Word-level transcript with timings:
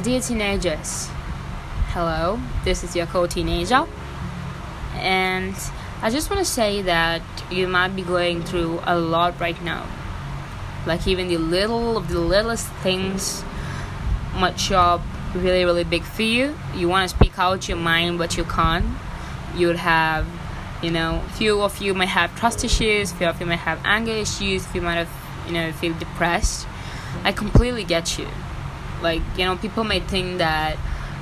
dear 0.00 0.20
teenagers, 0.20 1.08
hello, 1.92 2.40
this 2.64 2.82
is 2.82 2.96
your 2.96 3.04
co 3.04 3.26
teenager, 3.26 3.86
and 4.94 5.54
I 6.00 6.08
just 6.08 6.30
want 6.30 6.38
to 6.38 6.50
say 6.50 6.80
that 6.82 7.20
you 7.50 7.68
might 7.68 7.94
be 7.94 8.00
going 8.02 8.42
through 8.42 8.80
a 8.84 8.98
lot 8.98 9.38
right 9.38 9.60
now. 9.62 9.86
Like, 10.86 11.06
even 11.06 11.28
the 11.28 11.36
little 11.36 11.98
of 11.98 12.08
the 12.08 12.18
littlest 12.18 12.68
things 12.82 13.44
might 14.34 14.58
show 14.58 14.78
up 14.78 15.02
really, 15.34 15.66
really 15.66 15.84
big 15.84 16.04
for 16.04 16.22
you. 16.22 16.56
You 16.74 16.88
want 16.88 17.10
to 17.10 17.14
speak 17.14 17.38
out 17.38 17.68
your 17.68 17.76
mind, 17.76 18.16
but 18.16 18.38
you 18.38 18.44
can't. 18.44 18.86
You'd 19.54 19.76
have, 19.76 20.26
you 20.82 20.90
know, 20.90 21.22
few 21.34 21.60
of 21.60 21.78
you 21.82 21.92
might 21.92 22.08
have 22.08 22.34
trust 22.36 22.64
issues, 22.64 23.12
few 23.12 23.26
of 23.26 23.38
you 23.38 23.44
might 23.44 23.56
have 23.56 23.78
anger 23.84 24.12
issues, 24.12 24.64
few 24.66 24.80
might 24.80 24.94
have, 24.94 25.10
you 25.46 25.52
know, 25.52 25.72
feel 25.72 25.92
depressed. 25.98 26.66
I 27.22 27.32
completely 27.32 27.84
get 27.84 28.18
you 28.18 28.28
like 29.02 29.22
you 29.36 29.44
know 29.44 29.56
people 29.56 29.84
may 29.84 30.00
think 30.00 30.38
that 30.38 30.76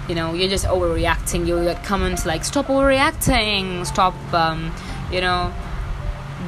you 0.08 0.14
know 0.14 0.34
you're 0.34 0.48
just 0.48 0.66
overreacting. 0.66 1.46
You 1.46 1.62
get 1.64 1.84
comments 1.84 2.26
like 2.26 2.44
stop 2.44 2.66
overreacting. 2.66 3.86
Stop 3.86 4.14
um, 4.32 4.72
you 5.10 5.20
know 5.20 5.52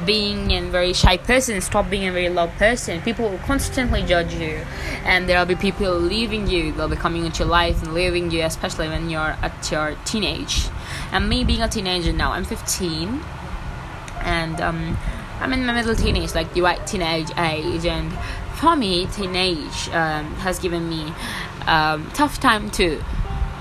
being 0.05 0.51
a 0.51 0.61
very 0.69 0.93
shy 0.93 1.17
person. 1.17 1.59
Stop 1.61 1.89
being 1.89 2.07
a 2.07 2.11
very 2.11 2.29
loud 2.29 2.51
person. 2.53 3.01
People 3.01 3.29
will 3.29 3.37
constantly 3.39 4.01
judge 4.03 4.33
you. 4.33 4.65
And 5.03 5.27
there'll 5.27 5.45
be 5.45 5.55
people 5.55 5.93
leaving 5.93 6.47
you. 6.47 6.71
They'll 6.71 6.87
be 6.87 6.95
coming 6.95 7.25
into 7.25 7.39
your 7.39 7.49
life 7.49 7.81
and 7.83 7.93
leaving 7.93 8.31
you 8.31 8.41
especially 8.43 8.87
when 8.87 9.09
you're 9.09 9.21
at 9.41 9.71
your 9.71 9.95
teenage. 10.05 10.67
And 11.11 11.29
me 11.29 11.43
being 11.43 11.61
a 11.61 11.67
teenager 11.67 12.13
now 12.13 12.31
i'm 12.31 12.43
15 12.45 13.21
and 14.21 14.61
um, 14.61 14.97
i'm 15.39 15.53
in 15.53 15.65
my 15.65 15.73
middle 15.73 15.95
teenage 15.95 16.35
like 16.35 16.53
the 16.53 16.61
right 16.61 16.85
teenage 16.87 17.29
age. 17.37 17.85
And 17.85 18.11
me, 18.75 19.07
teenage 19.07 19.89
um, 19.89 20.25
has 20.35 20.59
given 20.59 20.87
me 20.89 21.13
um, 21.67 22.09
tough 22.13 22.39
time 22.39 22.69
too. 22.69 23.01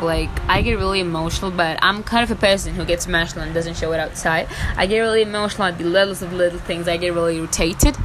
Like 0.02 0.30
I 0.48 0.62
get 0.62 0.78
really 0.78 1.00
emotional, 1.00 1.50
but 1.50 1.78
I'm 1.82 2.02
kind 2.02 2.22
of 2.22 2.30
a 2.30 2.40
person 2.40 2.74
who 2.74 2.84
gets 2.84 3.06
emotional 3.06 3.44
and 3.44 3.52
doesn't 3.54 3.76
show 3.76 3.92
it 3.92 4.00
outside. 4.00 4.48
I 4.76 4.86
get 4.86 5.00
really 5.00 5.22
emotional 5.22 5.64
at 5.68 5.78
the 5.78 5.84
littlest 5.84 6.22
of 6.22 6.32
little 6.32 6.58
things. 6.58 6.88
I 6.88 6.96
get 6.96 7.12
really 7.12 7.36
irritated, 7.36 7.96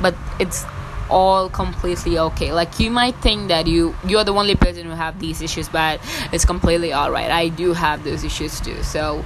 but 0.00 0.14
it's 0.38 0.64
all 1.10 1.48
completely 1.48 2.18
okay. 2.18 2.52
Like 2.52 2.80
you 2.80 2.90
might 2.90 3.14
think 3.16 3.48
that 3.48 3.66
you 3.66 3.94
you're 4.06 4.24
the 4.24 4.32
only 4.32 4.54
person 4.54 4.86
who 4.86 4.92
have 4.92 5.20
these 5.20 5.42
issues, 5.42 5.68
but 5.68 6.00
it's 6.32 6.44
completely 6.44 6.92
alright. 6.94 7.30
I 7.30 7.48
do 7.48 7.72
have 7.72 8.04
those 8.04 8.24
issues 8.24 8.60
too. 8.60 8.82
So 8.82 9.24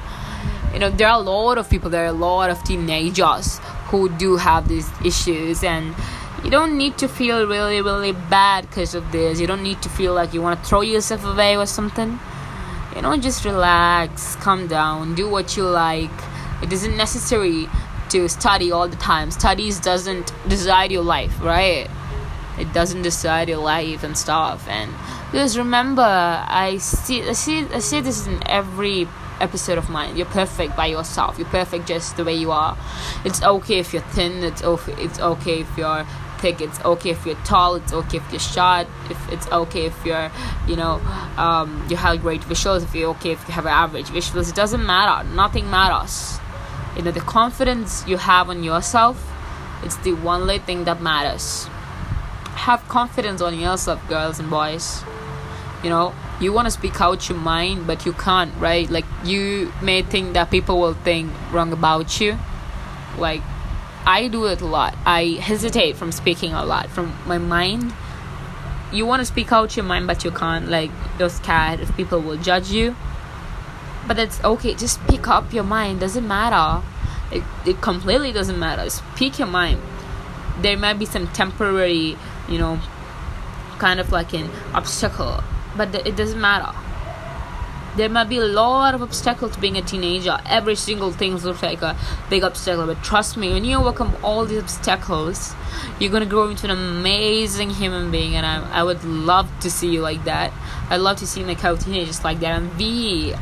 you 0.73 0.79
know 0.79 0.91
there 0.91 1.09
are 1.09 1.19
a 1.19 1.23
lot 1.23 1.59
of 1.59 1.69
people 1.69 1.91
there 1.91 2.05
are 2.05 2.09
a 2.09 2.12
lot 2.12 2.51
of 2.51 2.62
teenagers 2.65 3.59
who 3.87 4.09
do 4.09 4.37
have 4.37 4.69
these 4.69 4.89
issues 5.05 5.65
and 5.65 5.95
you 6.51 6.56
don't 6.56 6.77
need 6.77 6.98
to 6.98 7.06
feel 7.06 7.47
really 7.47 7.81
really 7.81 8.11
bad 8.11 8.69
because 8.69 8.97
of 8.97 9.12
this. 9.12 9.39
You 9.41 9.47
don't 9.47 9.62
need 9.62 9.81
to 9.83 9.89
feel 9.89 10.15
like 10.15 10.34
you 10.34 10.43
want 10.43 10.61
to 10.61 10.69
throw 10.69 10.81
yourself 10.81 11.25
away 11.25 11.56
or 11.56 11.65
something. 11.65 12.19
You 12.97 13.03
know 13.03 13.17
just 13.19 13.45
relax 13.45 14.34
calm 14.34 14.67
down 14.67 15.15
do 15.15 15.31
what 15.31 15.56
you 15.56 15.62
like. 15.62 16.11
It 16.61 16.73
isn't 16.73 16.97
necessary 16.97 17.69
to 18.09 18.28
study 18.28 18.73
all 18.73 18.89
the 18.89 18.97
time. 18.97 19.31
Studies 19.31 19.78
doesn't 19.78 20.33
decide 20.48 20.91
your 20.91 21.05
life 21.05 21.41
right? 21.41 21.89
It 22.59 22.73
doesn't 22.73 23.03
decide 23.03 23.48
your 23.48 23.59
life 23.59 24.03
and 24.03 24.19
stuff. 24.19 24.67
And 24.67 24.91
just 25.31 25.56
remember 25.56 26.03
i 26.03 26.78
see 26.78 27.23
i 27.28 27.33
see 27.33 27.65
i 27.73 27.78
see 27.78 28.01
this 28.01 28.27
in 28.27 28.43
every 28.48 29.06
episode 29.41 29.78
of 29.78 29.89
mine. 29.89 30.17
You're 30.17 30.27
perfect 30.27 30.77
by 30.77 30.87
yourself. 30.87 31.39
You're 31.39 31.47
perfect 31.47 31.87
just 31.87 32.17
the 32.17 32.25
way 32.25 32.34
you 32.34 32.51
are. 32.51 32.77
It's 33.25 33.41
okay 33.41 33.78
if 33.78 33.93
you're 33.93 34.03
thin. 34.03 34.43
It's 34.43 34.65
okay 34.65 34.95
it's 34.98 35.21
okay 35.21 35.61
if 35.61 35.78
you're 35.78 36.05
pick 36.41 36.61
it's 36.61 36.81
okay 36.85 37.11
if 37.11 37.27
you're 37.27 37.43
tall 37.45 37.75
it's 37.75 37.93
okay 37.93 38.17
if 38.17 38.33
you're 38.33 38.41
short 38.41 38.87
if 39.11 39.33
it's 39.33 39.47
okay 39.53 39.87
if 39.87 40.07
you're 40.07 40.31
you 40.67 40.75
know 40.75 40.95
um, 41.37 41.87
you 41.89 41.97
have 41.97 42.21
great 42.23 42.41
visuals 42.43 42.83
if 42.83 42.95
you're 42.95 43.11
okay 43.11 43.33
if 43.33 43.47
you 43.47 43.55
have 43.55 43.67
average 43.67 44.06
visuals 44.06 44.49
it 44.49 44.55
doesn't 44.55 44.84
matter 44.84 45.29
nothing 45.34 45.71
matters. 45.71 46.39
You 46.97 47.03
know 47.03 47.11
the 47.11 47.21
confidence 47.21 48.06
you 48.09 48.17
have 48.17 48.49
on 48.50 48.65
yourself 48.65 49.31
it's 49.83 49.97
the 49.99 50.12
only 50.12 50.59
thing 50.59 50.84
that 50.84 51.00
matters. 51.00 51.67
Have 52.67 52.87
confidence 52.89 53.41
on 53.41 53.59
yourself 53.59 54.06
girls 54.09 54.39
and 54.39 54.50
boys. 54.50 55.03
You 55.83 55.91
know 55.91 56.15
you 56.41 56.53
want 56.53 56.67
to 56.67 56.71
speak 56.71 57.00
out 57.00 57.29
your 57.29 57.39
mind 57.39 57.87
but 57.87 58.06
you 58.06 58.12
can't 58.12 58.53
right? 58.59 58.89
Like 58.91 59.06
you 59.25 59.73
may 59.83 60.03
think 60.03 60.34
that 60.34 60.50
people 60.50 60.81
will 60.81 60.95
think 60.95 61.33
wrong 61.53 61.73
about 61.73 62.21
you. 62.21 62.39
Like 63.19 63.43
I 64.06 64.28
do 64.28 64.47
it 64.47 64.61
a 64.61 64.66
lot. 64.66 64.97
I 65.05 65.38
hesitate 65.41 65.97
from 65.97 66.12
speaking 66.12 66.53
a 66.53 66.65
lot 66.65 66.88
from 66.88 67.15
my 67.27 67.38
mind. 67.38 67.93
You 68.93 69.06
want 69.06 69.21
to 69.21 69.27
speak 69.27 69.53
out 69.53 69.77
your 69.77 69.84
mind, 69.84 70.06
but 70.06 70.25
you 70.25 70.31
can't. 70.31 70.69
Like, 70.69 70.91
you're 71.19 71.28
scared 71.28 71.81
if 71.81 71.94
people 71.97 72.21
will 72.21 72.37
judge 72.37 72.71
you. 72.71 72.97
But 74.06 74.19
it's 74.19 74.43
okay. 74.43 74.75
Just 74.75 75.00
pick 75.06 75.28
up 75.28 75.53
your 75.53 75.65
mind. 75.65 76.00
Doesn't 76.00 76.27
matter. 76.27 76.84
It, 77.31 77.44
it 77.65 77.81
completely 77.81 78.33
doesn't 78.33 78.59
matter. 78.59 78.88
Speak 78.91 79.38
your 79.38 79.49
mind. 79.49 79.81
There 80.61 80.77
might 80.77 80.99
be 80.99 81.06
some 81.06 81.28
temporary, 81.28 82.17
you 82.49 82.59
know, 82.59 82.81
kind 83.78 84.00
of 84.00 84.11
like 84.11 84.34
an 84.34 84.50
obstacle, 84.75 85.43
but 85.77 85.94
it 85.94 86.17
doesn't 86.17 86.41
matter 86.41 86.77
there 87.97 88.09
might 88.09 88.28
be 88.28 88.39
a 88.39 88.45
lot 88.45 88.95
of 88.95 89.03
obstacles 89.03 89.53
to 89.55 89.61
being 89.61 89.77
a 89.77 89.83
teenager. 89.83 90.39
Every 90.47 90.77
single 90.77 91.11
thing 91.11 91.37
looks 91.37 91.62
like 91.62 91.83
a 91.83 91.97
big 92.28 92.45
obstacle, 92.45 92.87
but 92.87 93.03
trust 93.03 93.37
me, 93.37 93.53
when 93.53 93.65
you 93.65 93.78
overcome 93.78 94.17
all 94.23 94.45
these 94.47 94.62
obstacles, 94.62 95.55
you're 95.99 96.12
gonna 96.12 96.27
grow 96.27 96.49
into 96.49 96.67
an 96.67 96.71
amazing 96.71 97.71
human 97.71 98.11
being. 98.11 98.37
And 98.37 98.47
I, 98.47 98.81
I 98.81 98.83
would 98.83 99.05
love 99.05 99.49
to 99.61 99.71
see 99.71 99.91
you 99.91 100.00
like 100.00 100.25
that. 100.25 100.53
I'd 100.89 100.99
love 100.99 101.19
to 101.19 101.27
see 101.27 101.43
my 101.43 101.55
co-teenagers 101.55 102.23
like 102.23 102.41
that. 102.41 102.61
And 102.61 102.77
we, 102.79 103.34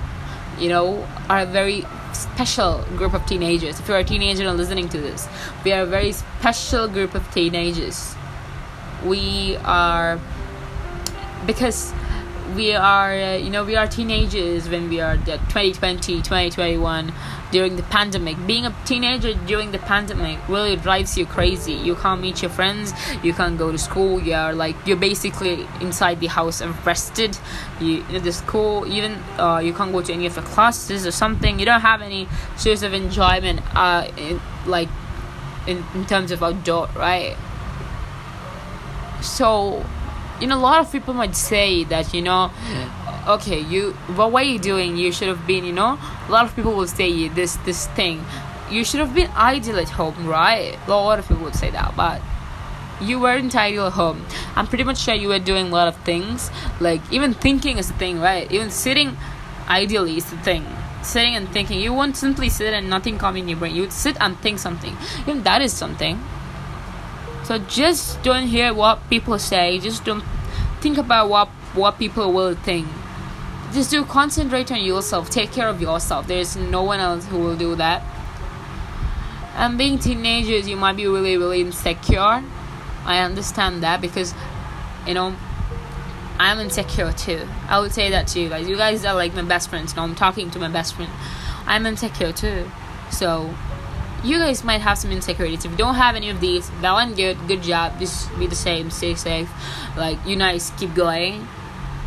you 0.58 0.68
know, 0.68 1.06
are 1.28 1.40
a 1.40 1.46
very 1.46 1.84
special 2.12 2.84
group 2.96 3.14
of 3.14 3.26
teenagers. 3.26 3.78
If 3.78 3.88
you're 3.88 3.98
a 3.98 4.04
teenager 4.04 4.48
and 4.48 4.56
listening 4.56 4.88
to 4.90 4.98
this, 4.98 5.28
we 5.64 5.72
are 5.72 5.82
a 5.82 5.86
very 5.86 6.12
special 6.12 6.88
group 6.88 7.14
of 7.14 7.30
teenagers. 7.32 8.14
We 9.04 9.56
are 9.58 10.18
because 11.46 11.92
we 12.54 12.74
are 12.74 13.12
uh, 13.12 13.36
you 13.36 13.50
know 13.50 13.64
we 13.64 13.76
are 13.76 13.86
teenagers 13.86 14.68
when 14.68 14.88
we 14.88 15.00
are 15.00 15.16
2020 15.16 16.16
2021 16.22 17.12
during 17.50 17.76
the 17.76 17.82
pandemic. 17.84 18.36
Being 18.46 18.66
a 18.66 18.74
teenager 18.84 19.34
during 19.46 19.72
the 19.72 19.78
pandemic 19.78 20.38
really 20.48 20.76
drives 20.76 21.16
you 21.16 21.26
crazy. 21.26 21.72
You 21.72 21.94
can't 21.94 22.20
meet 22.20 22.42
your 22.42 22.50
friends 22.50 22.92
you 23.22 23.32
can't 23.32 23.58
go 23.58 23.72
to 23.72 23.78
school 23.78 24.20
you're 24.20 24.52
like 24.52 24.76
you're 24.86 24.96
basically 24.96 25.66
inside 25.80 26.20
the 26.20 26.26
house 26.26 26.62
arrested 26.62 27.36
you, 27.80 28.04
you 28.10 28.20
the 28.20 28.32
school 28.32 28.86
even 28.86 29.12
uh, 29.38 29.60
you 29.62 29.72
can't 29.72 29.92
go 29.92 30.02
to 30.02 30.12
any 30.12 30.26
of 30.26 30.34
the 30.34 30.42
classes 30.42 31.06
or 31.06 31.10
something. 31.10 31.58
You 31.58 31.66
don't 31.66 31.80
have 31.80 32.02
any 32.02 32.28
source 32.56 32.82
of 32.82 32.92
enjoyment 32.94 33.60
uh, 33.74 34.08
in, 34.16 34.40
like 34.66 34.88
in, 35.66 35.84
in 35.94 36.06
terms 36.06 36.30
of 36.30 36.42
outdoor 36.42 36.88
right? 36.96 37.36
So 39.20 39.84
you 40.40 40.46
know 40.46 40.56
a 40.56 40.60
lot 40.60 40.80
of 40.80 40.90
people 40.90 41.14
might 41.14 41.34
say 41.34 41.84
that 41.84 42.14
you 42.14 42.22
know 42.22 42.50
okay 43.26 43.60
you 43.60 43.92
what 44.14 44.32
were 44.32 44.42
you 44.42 44.58
doing? 44.58 44.96
You 44.96 45.12
should 45.12 45.28
have 45.28 45.46
been 45.46 45.64
you 45.64 45.72
know 45.72 45.98
a 46.28 46.30
lot 46.30 46.44
of 46.44 46.54
people 46.56 46.74
will 46.74 46.86
say 46.86 47.28
this 47.28 47.56
this 47.64 47.86
thing. 47.88 48.24
You 48.70 48.84
should 48.84 49.00
have 49.00 49.14
been 49.14 49.30
idle 49.34 49.78
at 49.78 49.88
home 49.88 50.26
right? 50.26 50.78
A 50.86 50.90
lot 50.90 51.18
of 51.18 51.28
people 51.28 51.44
would 51.44 51.54
say 51.54 51.70
that 51.70 51.96
but 51.96 52.20
you 53.00 53.20
weren't 53.20 53.54
idle 53.54 53.86
at 53.86 53.92
home. 53.92 54.24
I'm 54.56 54.66
pretty 54.66 54.84
much 54.84 54.98
sure 54.98 55.14
you 55.14 55.28
were 55.28 55.38
doing 55.38 55.68
a 55.68 55.70
lot 55.70 55.88
of 55.88 55.96
things. 56.02 56.50
Like 56.80 57.00
even 57.12 57.34
thinking 57.34 57.78
is 57.78 57.90
a 57.90 57.94
thing 57.94 58.20
right? 58.20 58.50
Even 58.50 58.70
sitting 58.70 59.16
ideally 59.68 60.16
is 60.16 60.30
the 60.30 60.38
thing. 60.38 60.64
Sitting 61.02 61.36
and 61.36 61.48
thinking 61.50 61.80
you 61.80 61.92
won't 61.92 62.16
simply 62.16 62.48
sit 62.48 62.74
and 62.74 62.90
nothing 62.90 63.18
come 63.18 63.36
in 63.36 63.48
your 63.48 63.58
brain. 63.58 63.74
You 63.74 63.82
would 63.82 63.92
sit 63.92 64.16
and 64.20 64.36
think 64.38 64.58
something. 64.58 64.96
Even 65.20 65.42
that 65.44 65.62
is 65.62 65.72
something 65.72 66.20
so 67.48 67.56
just 67.56 68.22
don't 68.22 68.46
hear 68.46 68.74
what 68.74 69.08
people 69.08 69.38
say. 69.38 69.78
Just 69.78 70.04
don't 70.04 70.22
think 70.82 70.98
about 70.98 71.30
what 71.30 71.48
what 71.72 71.98
people 71.98 72.30
will 72.30 72.54
think. 72.54 72.86
Just 73.72 73.90
do 73.90 74.04
concentrate 74.04 74.70
on 74.70 74.82
yourself. 74.82 75.30
Take 75.30 75.50
care 75.50 75.66
of 75.66 75.80
yourself. 75.80 76.26
There's 76.26 76.56
no 76.56 76.82
one 76.82 77.00
else 77.00 77.24
who 77.24 77.38
will 77.38 77.56
do 77.56 77.74
that. 77.76 78.02
And 79.54 79.78
being 79.78 79.98
teenagers, 79.98 80.68
you 80.68 80.76
might 80.76 80.96
be 80.96 81.06
really 81.06 81.38
really 81.38 81.62
insecure. 81.62 82.44
I 83.06 83.20
understand 83.20 83.82
that 83.82 84.02
because 84.02 84.34
you 85.06 85.14
know 85.14 85.34
I'm 86.38 86.58
insecure 86.58 87.12
too. 87.12 87.48
I 87.66 87.80
would 87.80 87.94
say 87.94 88.10
that 88.10 88.26
to 88.26 88.40
you 88.40 88.50
guys. 88.50 88.68
You 88.68 88.76
guys 88.76 89.06
are 89.06 89.14
like 89.14 89.32
my 89.34 89.40
best 89.40 89.70
friends. 89.70 89.96
Now 89.96 90.02
I'm 90.02 90.14
talking 90.14 90.50
to 90.50 90.58
my 90.58 90.68
best 90.68 90.96
friend. 90.96 91.10
I'm 91.64 91.86
insecure 91.86 92.32
too. 92.32 92.70
So 93.10 93.54
you 94.24 94.38
guys 94.38 94.64
might 94.64 94.80
have 94.80 94.98
some 94.98 95.10
insecurities. 95.10 95.64
If 95.64 95.72
you 95.72 95.76
don't 95.76 95.94
have 95.94 96.16
any 96.16 96.30
of 96.30 96.40
these, 96.40 96.70
well 96.82 96.98
and 96.98 97.16
good, 97.16 97.36
good 97.46 97.62
job. 97.62 97.98
Just 97.98 98.36
be 98.38 98.46
the 98.46 98.56
same, 98.56 98.90
stay 98.90 99.14
safe. 99.14 99.50
Like 99.96 100.18
you 100.26 100.36
nice, 100.36 100.70
keep 100.78 100.94
going. 100.94 101.46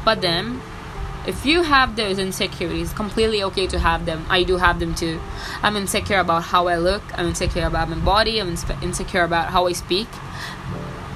But 0.04 0.22
then, 0.22 0.62
if 1.28 1.46
you 1.46 1.62
have 1.63 1.96
those 1.96 2.18
insecurities, 2.18 2.92
completely 2.94 3.44
okay 3.44 3.68
to 3.68 3.80
have 3.80 4.06
them. 4.06 4.25
I 4.30 4.44
do 4.44 4.58
have 4.58 4.80
them 4.80 4.96
too. 4.96 5.19
I'm 5.62 5.75
insecure 5.75 6.19
about 6.19 6.44
how 6.44 6.68
I 6.68 6.78
look. 6.78 7.04
I'm 7.18 7.28
insecure 7.28 7.66
about 7.66 7.90
my 7.90 8.00
body. 8.00 8.40
I'm 8.40 8.56
insecure 8.81 9.24
about 9.24 9.50
how 9.50 9.68
I 9.68 9.74
speak. 9.74 10.08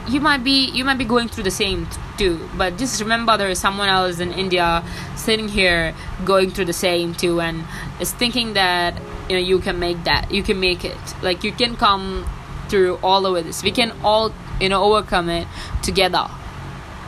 you 0.08 0.22
might 0.22 0.44
be 0.44 0.70
you 0.70 0.86
might 0.86 0.98
be 0.98 1.06
going 1.06 1.28
through 1.28 1.44
the 1.44 1.52
same 1.52 1.88
too 2.18 2.48
but 2.56 2.78
just 2.78 3.02
remember 3.02 3.38
there 3.38 3.50
is 3.50 3.60
someone 3.60 3.90
else 3.90 4.20
in 4.20 4.32
india 4.34 4.84
sitting 5.16 5.48
here 5.48 5.96
going 6.24 6.52
through 6.52 6.66
the 6.66 6.74
same 6.74 7.14
too 7.14 7.42
and 7.42 7.64
is 8.00 8.12
thinking 8.14 8.54
that 8.54 8.94
you 9.30 9.36
know 9.36 9.42
you 9.42 9.60
can 9.60 9.80
make 9.80 10.04
that 10.04 10.32
you 10.32 10.44
can 10.44 10.60
make 10.60 10.86
it. 10.86 10.98
Like 11.22 11.44
you 11.44 11.52
can 11.52 11.76
come 11.76 12.26
through 12.70 13.00
all 13.04 13.26
of 13.26 13.44
this. 13.46 13.64
We 13.64 13.72
can 13.72 13.94
all 14.04 14.34
you 14.60 14.70
know 14.70 14.84
overcome 14.84 15.30
it 15.30 15.48
together. 15.84 16.30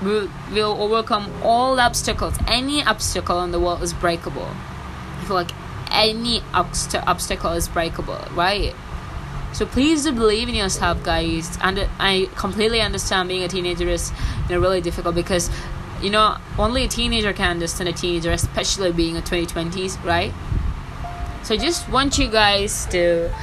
We'll 0.04 0.80
overcome 0.80 1.32
all 1.42 1.80
obstacles. 1.80 2.36
Any 2.48 2.84
obstacle 2.84 3.44
in 3.44 3.52
the 3.52 3.60
world 3.60 3.82
is 3.82 3.94
breakable. 3.94 4.50
I 5.20 5.24
feel 5.26 5.36
like 5.36 5.52
any 5.92 6.42
obst- 6.54 7.02
obstacle 7.08 7.54
is 7.54 7.68
breakable 7.68 8.20
right? 8.34 8.76
So 9.54 9.66
please 9.66 10.04
do 10.04 10.12
believe 10.12 10.50
in 10.50 10.56
yourself, 10.56 11.04
guys. 11.04 11.58
And 11.62 11.88
I 12.00 12.30
completely 12.36 12.82
understand 12.82 13.30
being 13.30 13.44
a 13.44 13.48
teenager 13.48 13.88
is 13.90 14.12
you 14.48 14.56
know 14.56 14.62
really 14.62 14.82
difficult 14.82 15.16
because 15.16 15.50
you 16.02 16.12
know 16.12 16.38
only 16.60 16.84
a 16.84 16.88
teenager 16.88 17.34
can 17.34 17.52
understand 17.52 17.90
a 17.90 17.94
teenager, 17.94 18.32
especially 18.32 18.92
being 18.92 19.18
a 19.18 19.22
2020s, 19.22 20.04
right? 20.04 20.34
So 21.48 21.56
I 21.56 21.58
just 21.58 21.88
want 21.88 22.18
you 22.18 22.28
guys 22.28 22.88
to 22.88 23.34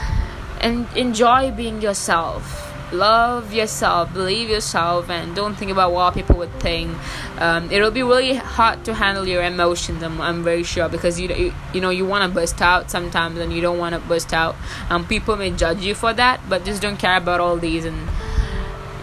and 0.60 0.86
enjoy 0.94 1.52
being 1.52 1.80
yourself. 1.80 2.70
Love 2.92 3.54
yourself. 3.54 4.12
Believe 4.12 4.50
yourself 4.50 5.08
and 5.08 5.34
don't 5.34 5.54
think 5.54 5.70
about 5.70 5.90
what 5.90 6.12
people 6.12 6.36
would 6.36 6.52
think. 6.60 6.94
Um, 7.38 7.70
it'll 7.72 7.90
be 7.90 8.02
really 8.02 8.34
hard 8.34 8.84
to 8.84 8.92
handle 8.92 9.26
your 9.26 9.42
emotions 9.42 10.02
I'm, 10.02 10.20
I'm 10.20 10.44
very 10.44 10.64
sure 10.64 10.90
because 10.90 11.18
you, 11.18 11.28
you, 11.28 11.54
you 11.72 11.80
know 11.80 11.88
you 11.88 12.04
want 12.04 12.28
to 12.28 12.28
burst 12.28 12.60
out 12.60 12.90
sometimes 12.90 13.38
and 13.38 13.50
you 13.54 13.62
don't 13.62 13.78
want 13.78 13.94
to 13.94 14.02
burst 14.02 14.34
out. 14.34 14.54
And 14.90 15.08
people 15.08 15.36
may 15.36 15.50
judge 15.52 15.80
you 15.80 15.94
for 15.94 16.12
that 16.12 16.42
but 16.46 16.66
just 16.66 16.82
don't 16.82 16.98
care 16.98 17.16
about 17.16 17.40
all 17.40 17.56
these 17.56 17.86
and 17.86 17.96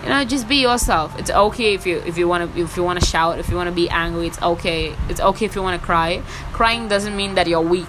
you 0.03 0.09
know 0.09 0.23
just 0.25 0.47
be 0.47 0.57
yourself. 0.57 1.17
It's 1.17 1.31
okay 1.31 1.73
if 1.73 1.87
you 1.87 2.03
if 2.05 2.19
you 2.19 2.27
want 2.27 2.53
to 2.53 2.61
if 2.61 2.77
you 2.77 2.83
want 2.83 2.99
to 2.99 3.05
shout 3.07 3.39
if 3.39 3.49
you 3.49 3.55
want 3.55 3.67
to 3.67 3.75
be 3.75 3.89
angry 3.89 4.27
it's 4.27 4.39
okay. 4.43 4.95
It's 5.09 5.21
okay 5.21 5.45
if 5.45 5.55
you 5.55 5.63
want 5.63 5.81
to 5.81 5.83
cry. 5.83 6.21
Crying 6.53 6.87
doesn't 6.87 7.15
mean 7.15 7.33
that 7.33 7.47
you're 7.47 7.61
weak 7.61 7.87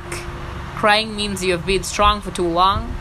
crying 0.82 1.14
means 1.14 1.44
you've 1.44 1.64
been 1.64 1.84
strong 1.84 2.20
for 2.20 2.32
too 2.32 2.48
long 2.62 2.92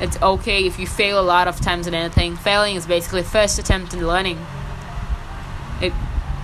it's 0.00 0.20
okay 0.20 0.66
if 0.66 0.78
you 0.78 0.86
fail 0.86 1.20
a 1.20 1.22
lot 1.22 1.46
of 1.46 1.60
times 1.60 1.86
in 1.86 1.94
anything. 1.94 2.36
Failing 2.36 2.76
is 2.76 2.86
basically 2.86 3.22
first 3.22 3.58
attempt 3.58 3.94
in 3.94 4.06
learning. 4.06 4.38
It 5.80 5.92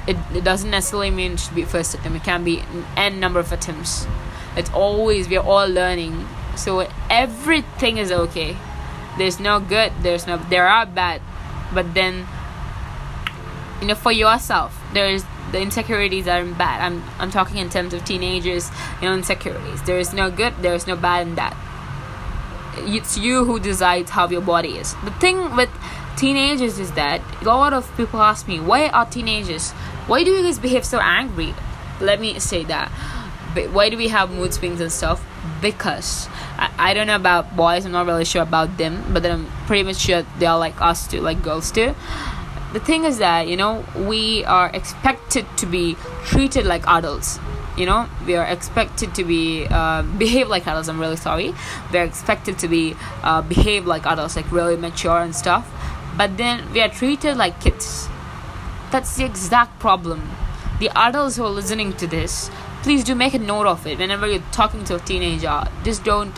it, 0.07 0.17
it 0.35 0.45
doesn't 0.45 0.71
necessarily 0.71 1.11
mean 1.11 1.33
it 1.33 1.41
should 1.41 1.55
be 1.55 1.65
first 1.65 1.95
attempt. 1.95 2.17
It 2.19 2.25
can 2.25 2.45
be 2.45 2.63
n 2.97 3.19
number 3.19 3.41
of 3.41 3.53
attempts. 3.53 4.07
It's 4.57 4.71
always 4.71 5.29
we're 5.29 5.41
all 5.41 5.69
learning. 5.69 6.27
So 6.57 6.89
everything 7.11 7.99
is 7.99 8.13
okay. 8.13 8.57
There's 9.19 9.41
no 9.41 9.59
good. 9.59 9.93
There's 10.01 10.27
no 10.27 10.37
there 10.37 10.69
are 10.69 10.87
bad, 10.87 11.21
but 11.75 11.93
then 11.93 12.27
you 13.81 13.89
know 13.89 13.95
for 13.95 14.13
yourself 14.13 14.81
there's 14.93 15.25
the 15.53 15.61
insecurities 15.61 16.29
aren't 16.29 16.57
bad. 16.57 16.81
I'm 16.81 17.03
I'm 17.19 17.31
talking 17.31 17.59
in 17.59 17.71
terms 17.71 17.95
of 17.95 18.05
teenagers, 18.05 18.71
you 19.01 19.09
know, 19.09 19.15
insecurities. 19.15 19.83
There 19.83 19.99
is 19.99 20.13
no 20.13 20.31
good. 20.31 20.55
There 20.61 20.75
is 20.75 20.87
no 20.87 20.97
bad 20.97 21.27
in 21.27 21.35
that 21.37 21.57
it's 22.77 23.19
you 23.19 23.45
who 23.45 23.61
decides 23.61 24.11
how 24.11 24.29
your 24.29 24.41
body 24.41 24.77
is. 24.77 24.95
The 25.05 25.11
thing 25.13 25.57
with 25.57 25.71
teenagers 26.17 26.79
is 26.79 26.93
that 26.93 27.21
a 27.41 27.45
lot 27.45 27.73
of 27.73 27.95
people 27.97 28.21
ask 28.21 28.47
me, 28.49 28.61
why 28.61 28.89
are 28.89 29.07
teenagers? 29.07 29.71
Why 30.07 30.25
do 30.25 30.31
you 30.31 30.43
guys 30.43 30.59
behave 30.59 30.85
so 30.85 30.99
angry? 31.01 31.55
Let 32.01 32.21
me 32.21 32.39
say 32.39 32.65
that. 32.65 32.91
But 33.55 33.71
why 33.73 33.91
do 33.91 33.97
we 33.97 34.09
have 34.09 34.31
mood 34.31 34.55
swings 34.55 34.81
and 34.81 34.93
stuff? 34.93 35.25
Because 35.61 36.29
I, 36.57 36.71
I 36.79 36.95
don't 36.95 37.07
know 37.07 37.17
about 37.17 37.57
boys. 37.57 37.85
I'm 37.85 37.93
not 37.93 38.07
really 38.07 38.25
sure 38.25 38.43
about 38.43 38.77
them, 38.79 39.05
but 39.13 39.23
then 39.23 39.33
I'm 39.33 39.47
pretty 39.67 39.83
much 39.83 39.97
sure 39.97 40.25
they 40.39 40.47
are 40.47 40.59
like 40.59 40.81
us 40.81 41.07
too, 41.07 41.21
like 41.21 41.43
girls 41.43 41.71
too. 41.71 41.95
The 42.73 42.81
thing 42.81 43.05
is 43.05 43.19
that 43.19 43.49
you 43.49 43.57
know 43.57 43.85
we 43.97 44.45
are 44.45 44.71
expected 44.73 45.47
to 45.57 45.67
be 45.67 45.97
treated 46.25 46.67
like 46.67 46.87
adults. 46.87 47.39
You 47.77 47.87
know 47.87 48.09
we 48.27 48.37
are 48.37 48.45
expected 48.45 49.15
to 49.17 49.25
be 49.25 49.67
uh, 49.69 50.03
behave 50.19 50.49
like 50.49 50.67
adults. 50.67 50.89
I'm 50.89 51.01
really 51.01 51.17
sorry. 51.17 51.55
We're 51.93 52.05
expected 52.05 52.59
to 52.61 52.69
be 52.69 52.95
uh, 53.23 53.43
behave 53.43 53.87
like 53.87 54.07
adults 54.07 54.37
like 54.37 54.51
really 54.53 54.77
mature 54.77 55.19
and 55.19 55.35
stuff. 55.35 55.69
But 56.17 56.37
then 56.37 56.73
we 56.73 56.81
are 56.81 56.89
treated 56.89 57.37
like 57.37 57.61
kids. 57.61 58.09
That's 58.91 59.17
the 59.17 59.25
exact 59.25 59.79
problem. 59.79 60.31
The 60.79 60.91
adults 60.97 61.37
who 61.37 61.45
are 61.45 61.51
listening 61.51 61.93
to 61.95 62.07
this 62.07 62.51
please 62.83 63.05
do 63.05 63.15
make 63.15 63.35
a 63.35 63.39
note 63.39 63.67
of 63.67 63.87
it. 63.87 63.99
Whenever 63.99 64.27
you're 64.27 64.43
talking 64.53 64.85
to 64.85 64.97
a 64.97 65.01
teenager 65.01 65.65
just 65.85 66.05
don't 66.05 66.35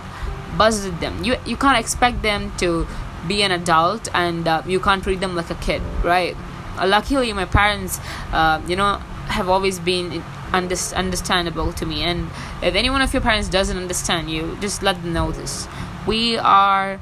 buzz 0.57 0.85
at 0.87 0.99
them. 1.01 1.23
You 1.25 1.37
you 1.47 1.57
can't 1.57 1.79
expect 1.79 2.23
them 2.23 2.53
to 2.59 2.87
be 3.27 3.43
an 3.43 3.51
adult 3.51 4.09
and 4.15 4.49
uh, 4.49 4.63
you 4.67 4.81
can't 4.81 5.03
treat 5.03 5.21
them 5.21 5.37
like 5.37 5.51
a 5.51 5.55
kid 5.57 5.83
right? 6.03 6.37
Uh, 6.79 6.87
luckily 6.87 7.33
my 7.33 7.45
parents 7.45 8.01
uh, 8.33 8.61
you 8.67 8.77
know 8.77 9.01
have 9.29 9.49
always 9.49 9.79
been 9.79 10.23
under- 10.53 10.77
understandable 10.95 11.73
to 11.73 11.87
me. 11.87 12.03
And 12.03 12.29
if 12.63 12.75
any 12.75 12.91
one 12.91 13.03
of 13.03 13.13
your 13.13 13.23
parents 13.23 13.49
doesn't 13.49 13.77
understand 13.77 14.31
you 14.31 14.57
just 14.61 14.83
let 14.83 15.01
them 15.03 15.13
know 15.13 15.33
this. 15.33 15.67
We 16.07 16.37
are 16.39 17.01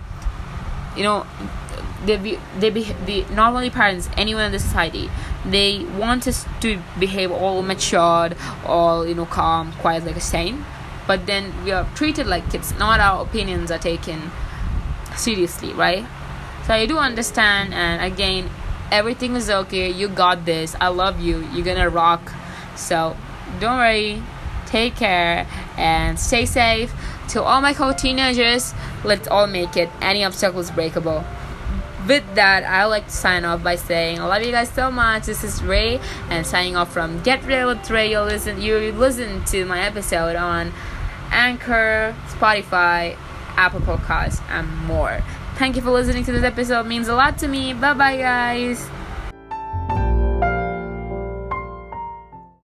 you 0.96 1.02
know 1.02 1.26
they 2.04 2.16
be, 2.16 2.38
they 2.58 2.70
be 2.70 2.94
the 3.04 3.24
normally 3.34 3.70
parents 3.70 4.08
anyone 4.16 4.44
in 4.44 4.52
the 4.52 4.58
society 4.58 5.10
they 5.44 5.84
want 5.98 6.26
us 6.26 6.46
to 6.60 6.80
behave 6.98 7.30
all 7.30 7.62
matured 7.62 8.34
all 8.64 9.06
you 9.06 9.14
know 9.14 9.26
calm 9.26 9.72
quiet 9.74 10.04
like 10.04 10.16
a 10.16 10.20
saint. 10.20 10.64
But 11.06 11.26
then 11.26 11.52
we 11.64 11.72
are 11.72 11.88
treated 11.96 12.28
like 12.28 12.50
kids. 12.52 12.72
Not 12.78 13.00
our 13.00 13.22
opinions 13.22 13.72
are 13.72 13.78
taken 13.78 14.30
seriously 15.16 15.72
right 15.72 16.06
so 16.66 16.74
i 16.74 16.86
do 16.86 16.98
understand 16.98 17.72
and 17.74 18.02
again 18.12 18.48
everything 18.90 19.36
is 19.36 19.48
okay 19.48 19.90
you 19.90 20.08
got 20.08 20.44
this 20.44 20.74
i 20.80 20.88
love 20.88 21.20
you 21.20 21.46
you're 21.52 21.64
gonna 21.64 21.88
rock 21.88 22.32
so 22.76 23.16
don't 23.58 23.78
worry, 23.78 24.22
take 24.66 24.96
care, 24.96 25.46
and 25.76 26.18
stay 26.18 26.46
safe. 26.46 26.92
To 27.30 27.42
all 27.42 27.60
my 27.60 27.72
co 27.72 27.92
teenagers, 27.92 28.74
let's 29.04 29.28
all 29.28 29.46
make 29.46 29.76
it. 29.76 29.88
Any 30.00 30.24
obstacle 30.24 30.60
is 30.60 30.70
breakable. 30.70 31.24
With 32.06 32.24
that, 32.34 32.64
I 32.64 32.86
like 32.86 33.06
to 33.06 33.12
sign 33.12 33.44
off 33.44 33.62
by 33.62 33.76
saying 33.76 34.20
I 34.20 34.26
love 34.26 34.42
you 34.42 34.50
guys 34.50 34.70
so 34.70 34.90
much. 34.90 35.26
This 35.26 35.44
is 35.44 35.62
Ray, 35.62 36.00
and 36.28 36.46
signing 36.46 36.76
off 36.76 36.92
from 36.92 37.22
Get 37.22 37.44
Real 37.44 37.68
with 37.68 37.88
Ray. 37.90 38.10
You 38.10 38.20
listen, 38.20 38.60
you 38.60 38.92
listen 38.92 39.44
to 39.46 39.64
my 39.64 39.80
episode 39.80 40.36
on 40.36 40.72
Anchor, 41.30 42.14
Spotify, 42.28 43.16
Apple 43.60 43.80
Podcasts, 43.80 44.40
and 44.48 44.66
more. 44.86 45.22
Thank 45.56 45.76
you 45.76 45.82
for 45.82 45.90
listening 45.90 46.24
to 46.24 46.32
this 46.32 46.42
episode. 46.42 46.80
It 46.80 46.88
means 46.88 47.08
a 47.08 47.14
lot 47.14 47.36
to 47.38 47.48
me. 47.48 47.74
Bye 47.74 47.92
bye, 47.92 48.16
guys. 48.16 48.88